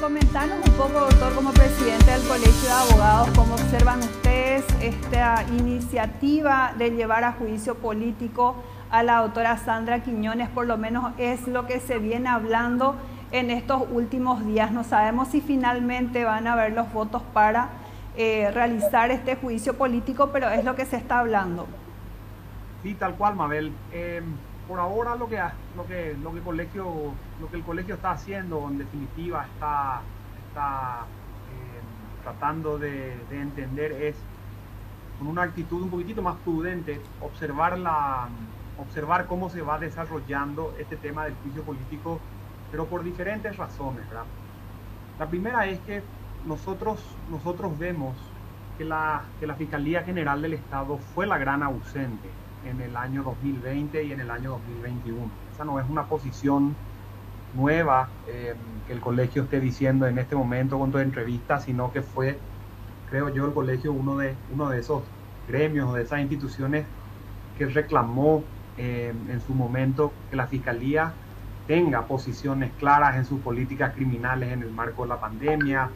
[0.00, 6.72] comentanos un poco, doctor, como presidente del Colegio de Abogados, cómo observan ustedes esta iniciativa
[6.78, 8.54] de llevar a juicio político
[8.90, 12.94] a la doctora Sandra Quiñones, por lo menos es lo que se viene hablando
[13.32, 14.70] en estos últimos días.
[14.70, 17.70] No sabemos si finalmente van a haber los votos para
[18.16, 21.66] eh, realizar este juicio político, pero es lo que se está hablando.
[22.84, 23.72] Sí, tal cual, Mabel.
[23.92, 24.24] Em,
[24.68, 25.40] por ahora lo que,
[25.74, 26.38] lo que, lo que,
[27.56, 30.02] el colegio, está haciendo, en definitiva, está,
[30.46, 31.06] está
[31.50, 34.16] em, tratando de, entender es
[35.18, 38.28] con una actitud un poquitito más prudente, observar, la,
[38.78, 42.20] observar cómo se va desarrollando este tema del juicio político,
[42.70, 44.04] pero por diferentes razones.
[45.18, 46.02] La primera es que
[46.46, 48.14] nosotros, nosotros vemos
[48.76, 52.28] que la, que la Fiscalía General del Estado fue la gran ausente
[52.64, 55.30] en el año 2020 y en el año 2021.
[55.52, 56.74] Esa no es una posición
[57.54, 58.54] nueva eh,
[58.86, 62.38] que el colegio esté diciendo en este momento con tu entrevista, sino que fue,
[63.10, 65.02] creo yo, el colegio uno de, uno de esos
[65.48, 66.84] gremios o de esas instituciones
[67.56, 68.44] que reclamó
[68.76, 71.12] eh, en su momento que la Fiscalía
[71.66, 75.90] tenga posiciones claras en sus políticas criminales en el marco de la pandemia,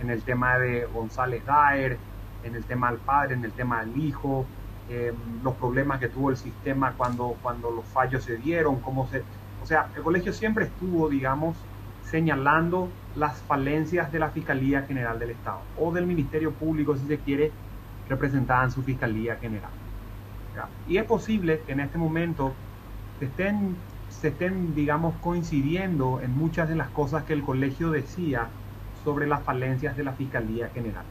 [0.00, 1.98] en el tema de González Daer,
[2.42, 4.46] en el tema del padre, en el tema del hijo,
[4.88, 9.22] Em, los problemas que tuvo el sistema cuando, cuando los fallos se dieron, cómo se...
[9.62, 11.56] O sea, el colegio siempre estuvo, digamos,
[12.04, 17.18] señalando las falencias de la Fiscalía General del Estado o del Ministerio Público, si se
[17.18, 17.52] quiere,
[18.08, 19.70] representada en su Fiscalía General.
[20.88, 22.52] Y es posible que en este momento
[23.18, 23.76] se estén,
[24.10, 28.48] se estén, digamos, coincidiendo en muchas de las cosas que el colegio decía
[29.04, 31.04] sobre las falencias de la Fiscalía General.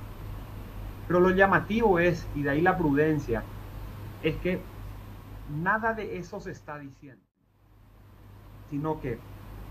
[1.08, 3.44] Pero lo llamativo es, y de ahí la prudencia,
[4.24, 4.62] es que
[5.48, 7.24] nada de eso se está diciendo,
[8.70, 9.20] sino que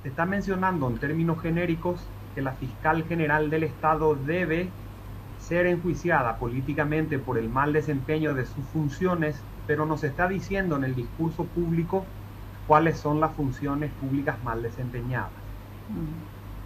[0.02, 4.70] se está mencionando en términos genéricos que la fiscal general del Estado debe
[5.38, 10.76] ser enjuiciada políticamente por el mal desempeño de sus funciones, pero no se está diciendo
[10.76, 12.04] en el discurso público
[12.66, 15.32] cuáles son las funciones públicas mal desempeñadas.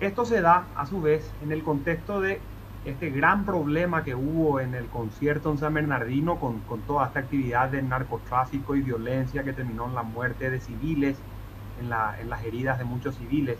[0.00, 2.40] Esto se da, a su vez, en el contexto de
[2.84, 7.70] este gran problema que hubo en el concierto en San Bernardino con, toda esta actividad
[7.70, 11.16] de narcotráfico y violencia que terminó en la muerte de civiles,
[11.80, 13.58] en, las heridas de muchos civiles.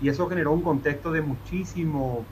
[0.00, 2.24] Y eso generó un contexto de muchísimo,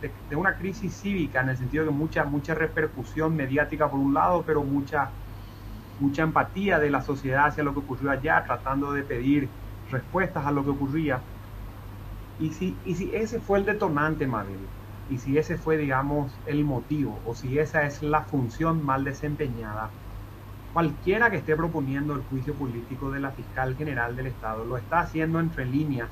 [0.00, 4.44] de, una crisis cívica, en el sentido de mucha, mucha repercusión mediática por un lado,
[4.46, 5.10] pero mucha,
[6.00, 9.48] mucha empatía de la sociedad hacia lo que ocurrió allá, tratando de pedir
[9.90, 11.20] respuestas a lo que ocurría.
[12.38, 14.58] Y si, y si ese fue el detonante, Mabel,
[15.08, 19.90] y si ese fue, digamos, el motivo o si esa es la función mal desempeñada,
[20.72, 25.00] cualquiera que esté proponiendo el juicio político de la fiscal general del Estado lo está
[25.00, 26.10] haciendo entre líneas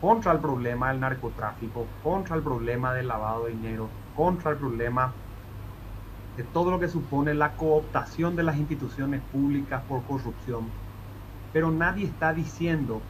[0.00, 5.12] contra el problema del narcotráfico, contra el problema del lavado de dinero, contra el problema
[6.36, 10.70] de todo lo que supone la cooptación de las instituciones públicas por corrupción.
[11.52, 13.00] Pero nadie está diciendo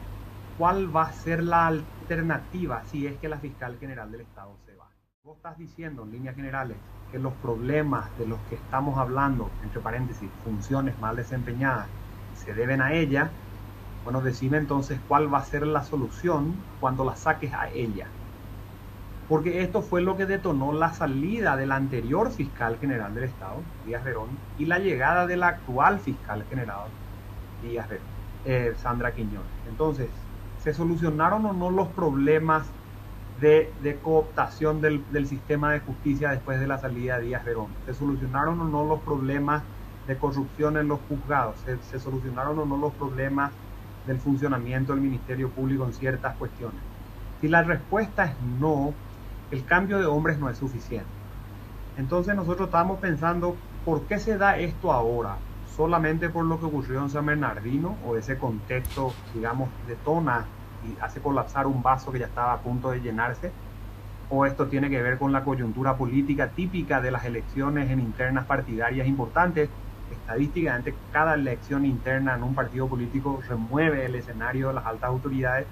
[0.57, 4.75] cuál va a ser la alternativa si es que la fiscal general del Estado se
[4.75, 4.83] va.
[5.25, 6.75] Vos estás diciendo en líneas generales
[7.09, 11.87] que los problemas de los que estamos hablando, entre paréntesis, funciones mal desempeñadas,
[12.35, 13.29] se deben a ella.
[14.03, 18.07] Bueno, decime entonces cuál va a ser la solución cuando la saques a ella.
[19.29, 24.03] Porque esto fue lo que detonó la salida del anterior fiscal general del Estado, Díaz
[24.03, 24.27] Verón,
[24.59, 26.89] y la llegada de la actual fiscal general,
[27.61, 28.05] Díaz Verón,
[28.43, 29.47] eh, Sandra Quiñones.
[29.69, 30.09] Entonces,
[30.61, 32.65] ¿se solucionaron o no los problemas
[33.39, 37.67] de, cooptación del, sistema de justicia después de la salida de Díaz Verón.
[37.85, 39.63] ¿Se solucionaron o no los problemas
[40.07, 41.55] de corrupción en los juzgados?
[41.89, 43.51] ¿Se, solucionaron o no los problemas
[44.07, 46.79] del funcionamiento del Ministerio Público en ciertas cuestiones?
[47.41, 48.93] Si la respuesta es no,
[49.51, 51.07] el cambio de hombres no es suficiente.
[51.97, 53.55] Entonces nosotros estamos pensando,
[53.85, 55.37] ¿por qué se da esto ahora?
[55.75, 60.45] ¿Solamente por lo que ocurrió en San Bernardino o ese contexto, digamos, detona
[60.85, 63.51] y hace colapsar un vaso que ya estaba a punto de llenarse,
[64.29, 68.45] o esto tiene que ver con la coyuntura política típica de las elecciones en internas
[68.45, 69.69] partidarias importantes.
[70.11, 75.67] Estadísticamente, cada elección interna en un partido político remueve el escenario de las altas autoridades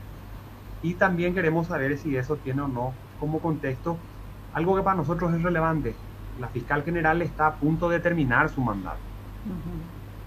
[0.83, 3.97] y también queremos saber si eso tiene o no como contexto
[4.53, 5.95] algo que para nosotros es relevante.
[6.39, 8.99] La fiscal general está a punto de terminar su mandato.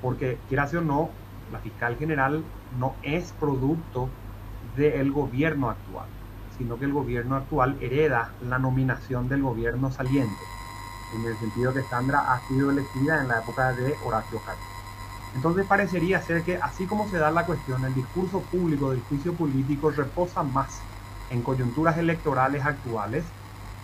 [0.00, 1.10] Porque, quiera o no,
[1.52, 2.42] la fiscal general
[2.78, 4.08] no es producto
[4.76, 6.06] del gobierno actual,
[6.58, 10.44] sino que el gobierno actual hereda la nominación del gobierno saliente,
[11.14, 14.74] en el sentido que Sandra ha sido elegida en la época de Horacio Cartes.
[15.36, 19.32] Entonces parecería ser que así como se da la cuestión, el discurso público del juicio
[19.34, 20.80] político reposa más
[21.30, 23.24] en coyunturas electorales actuales,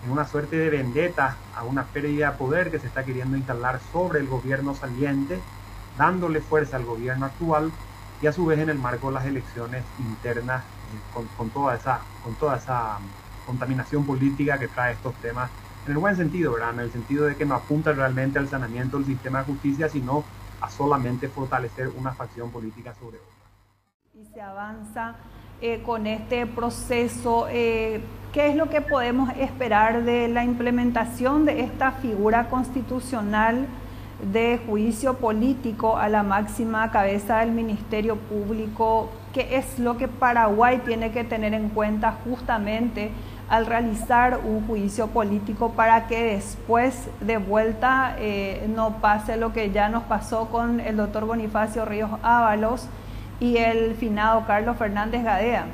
[0.04, 3.80] en una suerte de vendetta a una pérdida de poder que se está queriendo instalar
[3.92, 5.40] sobre el gobierno saliente,
[5.98, 7.70] dándole fuerza al gobierno actual
[8.22, 12.00] y a su vez en el marco de las elecciones internas eh, con, toda esa,
[12.22, 15.50] con toda esa mm, contaminación política que trae estos temas,
[15.86, 16.74] en el buen sentido, ¿verdad?
[16.74, 20.24] En el sentido de que no apunta realmente al saneamiento del sistema de justicia, sino
[20.60, 23.30] a solamente fortalecer una facción política sobre otra.
[24.14, 25.16] Y se avanza
[25.60, 27.46] eh, con este proceso.
[27.50, 28.02] Eh,
[28.32, 33.66] ¿Qué es lo que podemos esperar de la implementación de esta figura constitucional
[34.32, 39.10] de juicio político a la máxima cabeza del Ministerio Público?
[39.32, 43.10] ¿Qué es lo que Paraguay tiene que tener en cuenta justamente
[43.48, 49.72] al realizar un juicio político para que después de vuelta eh, no pase lo que
[49.72, 52.86] ya nos pasó con el doctor Bonifacio Ríos Ábalos
[53.40, 55.66] y el finado Carlos Fernández Gadea.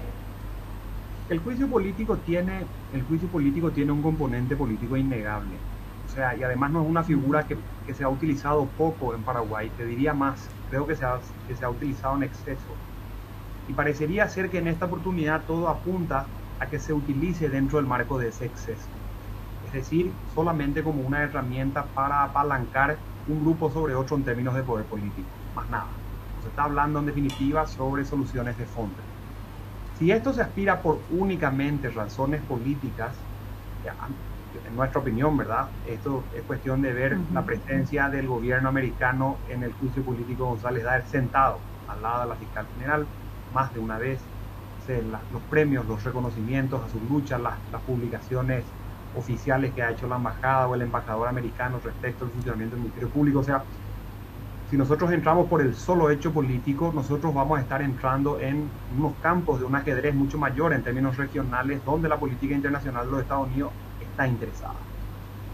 [1.28, 2.62] El juicio político tiene,
[2.94, 5.56] el juicio político tiene un componente político innegable.
[6.16, 9.70] Sea, y además no es una figura que, que se ha utilizado poco en Paraguay,
[9.70, 12.80] te diría más, creo que se, ha, que se ha utilizado en exceso.
[13.66, 17.86] Y parecería ser que en esta oportunidad todo apunta a que se utilice dentro del
[17.86, 18.90] marco de ese exceso.
[19.60, 24.64] Es decir, solamente como una herramienta para apalancar un grupo sobre otro en términos de
[24.64, 26.00] poder político, más nada.
[26.38, 29.02] Se está hablando en definitiva sobre soluciones de fondo.
[29.92, 33.26] Si esto se aspira por únicamente razones políticas,
[34.66, 35.68] en nuestra opinión, ¿verdad?
[35.86, 40.84] Esto es cuestión de ver la presencia del gobierno americano en el juicio político González
[40.84, 41.58] Daer sentado
[41.88, 43.06] al lado de la fiscal general
[43.54, 44.18] más de una vez,
[45.32, 47.54] los premios, los reconocimientos a sus luchas, las,
[47.86, 48.64] publicaciones
[49.16, 53.08] oficiales que ha hecho la embajada o el embajador americano respecto al funcionamiento del Ministerio
[53.08, 53.40] Público.
[53.40, 53.64] O sea,
[54.70, 59.14] si nosotros entramos por el solo hecho político, nosotros vamos a estar entrando en unos
[59.22, 63.22] campos de un ajedrez mucho mayor en términos regionales, donde la política internacional de los
[63.22, 63.72] Estados Unidos
[64.16, 64.74] está interesada.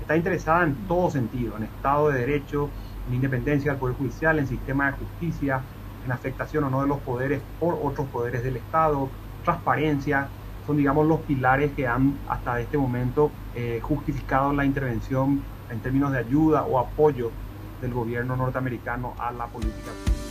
[0.01, 2.71] Está interesada en todo sentido, en Estado de Derecho,
[3.09, 5.61] en independencia del Poder Judicial, en sistema de justicia,
[6.05, 9.09] en afectación o no de los poderes por otros poderes del Estado,
[9.45, 10.29] transparencia,
[10.65, 16.13] son digamos los pilares que han hasta este momento eh, justificado la intervención en términos
[16.13, 17.33] de ayuda o apoyo
[17.81, 20.22] del gobierno norteamericano a la política pública.